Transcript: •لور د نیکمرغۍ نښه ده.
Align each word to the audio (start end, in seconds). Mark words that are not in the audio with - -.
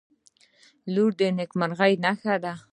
•لور 0.93 1.11
د 1.19 1.21
نیکمرغۍ 1.37 1.93
نښه 2.03 2.35
ده. 2.43 2.53